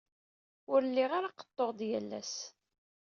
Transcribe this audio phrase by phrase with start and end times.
[0.71, 2.33] Ur lliɣ ara qeḍḍuɣ-d yal ass.